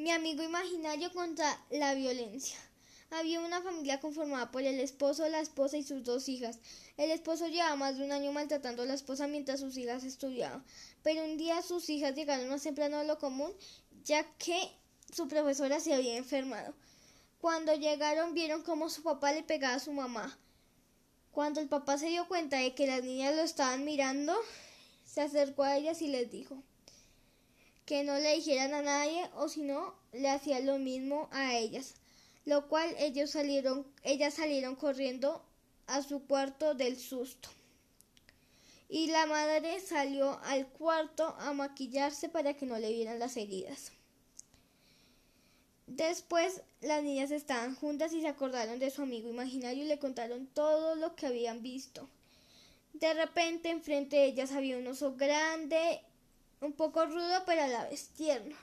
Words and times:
Mi 0.00 0.10
amigo 0.12 0.42
imaginario 0.42 1.12
contra 1.12 1.62
la 1.68 1.92
violencia. 1.92 2.56
Había 3.10 3.38
una 3.40 3.60
familia 3.60 4.00
conformada 4.00 4.50
por 4.50 4.62
el 4.62 4.80
esposo, 4.80 5.28
la 5.28 5.40
esposa 5.40 5.76
y 5.76 5.82
sus 5.82 6.02
dos 6.04 6.26
hijas. 6.30 6.58
El 6.96 7.10
esposo 7.10 7.48
llevaba 7.48 7.76
más 7.76 7.98
de 7.98 8.04
un 8.06 8.12
año 8.12 8.32
maltratando 8.32 8.80
a 8.80 8.86
la 8.86 8.94
esposa 8.94 9.26
mientras 9.26 9.60
sus 9.60 9.76
hijas 9.76 10.02
estudiaban, 10.04 10.64
pero 11.02 11.22
un 11.22 11.36
día 11.36 11.60
sus 11.60 11.90
hijas 11.90 12.14
llegaron 12.14 12.48
más 12.48 12.62
temprano 12.62 12.96
de 12.96 13.04
lo 13.04 13.18
común, 13.18 13.52
ya 14.02 14.24
que 14.38 14.58
su 15.14 15.28
profesora 15.28 15.80
se 15.80 15.92
había 15.92 16.16
enfermado. 16.16 16.72
Cuando 17.38 17.74
llegaron 17.74 18.32
vieron 18.32 18.62
cómo 18.62 18.88
su 18.88 19.02
papá 19.02 19.34
le 19.34 19.42
pegaba 19.42 19.74
a 19.74 19.80
su 19.80 19.92
mamá. 19.92 20.38
Cuando 21.30 21.60
el 21.60 21.68
papá 21.68 21.98
se 21.98 22.06
dio 22.08 22.26
cuenta 22.26 22.56
de 22.56 22.74
que 22.74 22.86
las 22.86 23.04
niñas 23.04 23.36
lo 23.36 23.42
estaban 23.42 23.84
mirando, 23.84 24.34
se 25.04 25.20
acercó 25.20 25.64
a 25.64 25.76
ellas 25.76 26.00
y 26.00 26.08
les 26.08 26.30
dijo 26.30 26.62
que 27.90 28.04
no 28.04 28.16
le 28.20 28.36
dijeran 28.36 28.72
a 28.72 28.82
nadie 28.82 29.28
o 29.34 29.48
si 29.48 29.62
no 29.62 29.96
le 30.12 30.28
hacía 30.28 30.60
lo 30.60 30.78
mismo 30.78 31.28
a 31.32 31.56
ellas, 31.56 31.94
lo 32.44 32.68
cual 32.68 32.94
salieron, 33.26 33.84
ellas 34.04 34.34
salieron 34.34 34.76
corriendo 34.76 35.44
a 35.88 36.00
su 36.00 36.24
cuarto 36.24 36.74
del 36.74 36.96
susto. 36.96 37.48
Y 38.88 39.08
la 39.08 39.26
madre 39.26 39.80
salió 39.80 40.38
al 40.44 40.68
cuarto 40.68 41.34
a 41.40 41.52
maquillarse 41.52 42.28
para 42.28 42.54
que 42.54 42.64
no 42.64 42.78
le 42.78 42.92
vieran 42.92 43.18
las 43.18 43.36
heridas. 43.36 43.90
Después 45.88 46.62
las 46.82 47.02
niñas 47.02 47.32
estaban 47.32 47.74
juntas 47.74 48.12
y 48.12 48.20
se 48.20 48.28
acordaron 48.28 48.78
de 48.78 48.92
su 48.92 49.02
amigo 49.02 49.28
imaginario 49.28 49.82
y 49.82 49.88
le 49.88 49.98
contaron 49.98 50.46
todo 50.46 50.94
lo 50.94 51.16
que 51.16 51.26
habían 51.26 51.60
visto. 51.60 52.08
De 52.92 53.12
repente 53.14 53.68
enfrente 53.68 54.14
de 54.14 54.26
ellas 54.26 54.52
había 54.52 54.78
un 54.78 54.86
oso 54.86 55.16
grande 55.16 56.02
un 56.60 56.72
poco 56.72 57.06
rudo 57.06 57.42
pero 57.46 57.62
a 57.62 57.68
la 57.68 57.88
vez 57.88 58.08
tierno. 58.10 58.56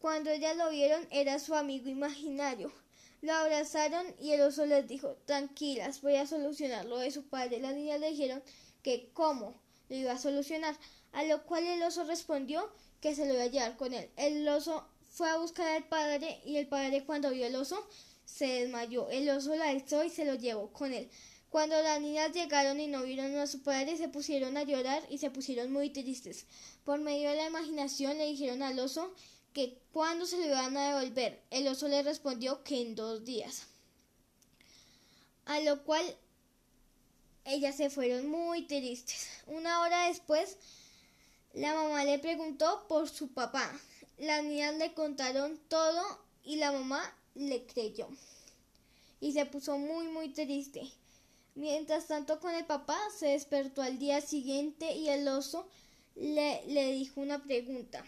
Cuando 0.00 0.30
ellas 0.30 0.56
lo 0.56 0.70
vieron 0.70 1.06
era 1.10 1.38
su 1.38 1.54
amigo 1.54 1.88
imaginario. 1.88 2.72
Lo 3.20 3.32
abrazaron 3.32 4.06
y 4.20 4.30
el 4.32 4.42
oso 4.42 4.64
les 4.64 4.86
dijo 4.86 5.16
tranquilas, 5.24 6.02
voy 6.02 6.16
a 6.16 6.26
solucionar 6.26 6.84
lo 6.84 6.98
de 6.98 7.10
su 7.10 7.24
padre. 7.28 7.58
Las 7.58 7.74
niñas 7.74 7.98
le 7.98 8.10
dijeron 8.10 8.42
que 8.82 9.10
cómo 9.12 9.54
lo 9.88 9.96
iba 9.96 10.12
a 10.12 10.18
solucionar, 10.18 10.76
a 11.12 11.24
lo 11.24 11.44
cual 11.44 11.64
el 11.64 11.82
oso 11.82 12.04
respondió 12.04 12.70
que 13.00 13.14
se 13.14 13.26
lo 13.26 13.34
iba 13.34 13.42
a 13.42 13.46
llevar 13.46 13.76
con 13.76 13.92
él. 13.92 14.08
El 14.16 14.46
oso 14.48 14.86
fue 15.08 15.28
a 15.28 15.38
buscar 15.38 15.66
al 15.68 15.88
padre 15.88 16.40
y 16.44 16.56
el 16.58 16.68
padre 16.68 17.04
cuando 17.04 17.30
vio 17.30 17.46
el 17.46 17.56
oso 17.56 17.88
se 18.24 18.46
desmayó. 18.46 19.08
El 19.10 19.28
oso 19.30 19.56
la 19.56 19.70
alzó 19.70 20.04
y 20.04 20.10
se 20.10 20.24
lo 20.24 20.34
llevó 20.34 20.72
con 20.72 20.92
él. 20.92 21.10
Cuando 21.50 21.80
las 21.82 22.00
niñas 22.00 22.32
llegaron 22.32 22.78
y 22.78 22.88
no 22.88 23.02
vieron 23.02 23.34
a 23.36 23.46
su 23.46 23.62
padre, 23.62 23.96
se 23.96 24.08
pusieron 24.08 24.56
a 24.56 24.64
llorar 24.64 25.02
y 25.08 25.18
se 25.18 25.30
pusieron 25.30 25.72
muy 25.72 25.90
tristes. 25.90 26.46
Por 26.84 27.00
medio 27.00 27.30
de 27.30 27.36
la 27.36 27.46
imaginación 27.46 28.18
le 28.18 28.26
dijeron 28.26 28.62
al 28.62 28.78
oso 28.78 29.14
que 29.54 29.78
cuándo 29.92 30.26
se 30.26 30.36
lo 30.36 30.44
iban 30.44 30.76
a 30.76 30.88
devolver. 30.88 31.42
El 31.50 31.66
oso 31.68 31.88
le 31.88 32.02
respondió 32.02 32.62
que 32.64 32.82
en 32.82 32.94
dos 32.94 33.24
días. 33.24 33.66
A 35.46 35.60
lo 35.60 35.84
cual 35.84 36.04
ellas 37.44 37.76
se 37.76 37.88
fueron 37.88 38.28
muy 38.28 38.66
tristes. 38.66 39.28
Una 39.46 39.80
hora 39.80 40.08
después, 40.08 40.58
la 41.54 41.74
mamá 41.74 42.04
le 42.04 42.18
preguntó 42.18 42.86
por 42.88 43.08
su 43.08 43.32
papá. 43.32 43.72
Las 44.18 44.44
niñas 44.44 44.74
le 44.76 44.92
contaron 44.92 45.58
todo 45.68 46.02
y 46.44 46.56
la 46.56 46.72
mamá 46.72 47.02
le 47.34 47.64
creyó. 47.64 48.08
Y 49.20 49.32
se 49.32 49.46
puso 49.46 49.78
muy 49.78 50.08
muy 50.08 50.28
triste. 50.28 50.82
Mientras 51.58 52.06
tanto 52.06 52.38
con 52.38 52.54
el 52.54 52.64
papá 52.66 52.96
se 53.18 53.30
despertó 53.30 53.82
al 53.82 53.98
día 53.98 54.20
siguiente 54.20 54.94
y 54.94 55.08
el 55.08 55.26
oso 55.26 55.66
le, 56.14 56.64
le 56.68 56.92
dijo 56.92 57.20
una 57.20 57.42
pregunta. 57.42 58.04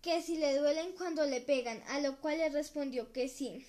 Que 0.00 0.22
si 0.22 0.36
le 0.36 0.56
duelen 0.56 0.92
cuando 0.92 1.26
le 1.26 1.40
pegan, 1.40 1.82
a 1.88 1.98
lo 1.98 2.20
cual 2.20 2.38
le 2.38 2.50
respondió 2.50 3.12
que 3.12 3.28
sí. 3.28 3.66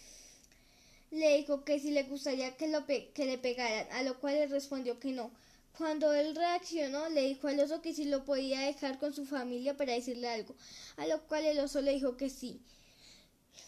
Le 1.09 1.38
dijo 1.38 1.64
que 1.64 1.80
si 1.80 1.89
le 1.89 2.04
gustaría 2.04 2.55
que, 2.55 2.67
lo 2.67 2.86
que 2.86 3.11
le 3.17 3.39
pegaran, 3.39 3.92
a 3.92 4.04
lo 4.04 4.20
cual 4.20 4.36
le 4.36 4.45
respondió 4.45 4.99
que 4.99 5.11
no. 5.11 5.32
Cuando 5.76 6.14
él 6.14 6.36
reaccionó, 6.36 7.10
le 7.10 7.23
dijo 7.23 7.48
al 7.48 7.60
oso 7.60 7.82
que 7.82 7.95
si 7.95 8.05
lo 8.05 8.26
podía 8.26 8.60
dejar 8.60 8.99
con 8.99 9.11
su 9.11 9.26
familia 9.26 9.76
para 9.76 9.93
decirle 9.93 10.30
algo, 10.30 10.54
a 10.98 11.08
lo 11.08 11.20
cual 11.23 11.45
el 11.45 11.60
oso 11.60 11.82
le 11.82 11.93
dijo 11.93 12.16
que 12.16 12.30
sí. 12.30 12.61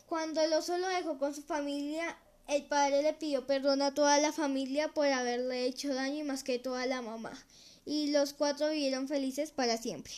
Cuando 0.06 0.40
el 0.42 0.54
oso 0.54 0.78
lo 0.78 0.88
dejó 0.88 1.18
con 1.18 1.34
su 1.34 1.42
familia, 1.42 2.16
el 2.48 2.64
padre 2.66 3.02
le 3.02 3.14
pidió 3.14 3.46
perdón 3.46 3.82
a 3.82 3.94
toda 3.94 4.20
la 4.20 4.32
familia 4.32 4.88
por 4.90 5.08
haberle 5.08 5.66
hecho 5.66 5.94
daño 5.94 6.20
y 6.20 6.24
más 6.24 6.44
que 6.44 6.60
toda 6.60 6.86
la 6.86 7.02
mamá. 7.02 7.34
Y 7.86 8.12
los 8.12 8.34
cuatro 8.34 8.70
vivieron 8.70 9.08
felices 9.08 9.52
para 9.52 9.78
siempre. 9.78 10.14